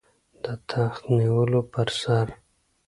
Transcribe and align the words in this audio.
د 0.43 0.45
تخت 0.69 1.01
نیولو 1.15 1.61
پر 1.73 1.87
سر. 2.01 2.27